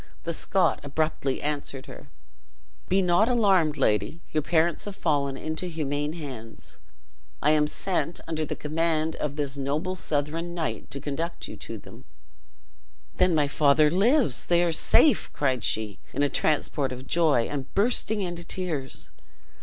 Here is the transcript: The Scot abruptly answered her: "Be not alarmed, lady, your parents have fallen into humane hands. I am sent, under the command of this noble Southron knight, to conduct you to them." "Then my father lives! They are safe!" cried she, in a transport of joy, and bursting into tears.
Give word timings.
The 0.23 0.33
Scot 0.33 0.79
abruptly 0.83 1.43
answered 1.43 1.85
her: 1.85 2.07
"Be 2.89 3.03
not 3.03 3.29
alarmed, 3.29 3.77
lady, 3.77 4.19
your 4.31 4.41
parents 4.41 4.85
have 4.85 4.95
fallen 4.95 5.37
into 5.37 5.67
humane 5.67 6.13
hands. 6.13 6.79
I 7.39 7.51
am 7.51 7.67
sent, 7.67 8.19
under 8.27 8.43
the 8.43 8.55
command 8.55 9.15
of 9.17 9.35
this 9.35 9.57
noble 9.57 9.93
Southron 9.95 10.55
knight, 10.55 10.89
to 10.89 10.99
conduct 10.99 11.47
you 11.47 11.55
to 11.57 11.77
them." 11.77 12.05
"Then 13.17 13.35
my 13.35 13.47
father 13.47 13.91
lives! 13.91 14.47
They 14.47 14.63
are 14.63 14.71
safe!" 14.71 15.31
cried 15.33 15.63
she, 15.63 15.99
in 16.13 16.23
a 16.23 16.29
transport 16.29 16.91
of 16.91 17.05
joy, 17.05 17.41
and 17.47 17.71
bursting 17.75 18.21
into 18.21 18.43
tears. 18.43 19.11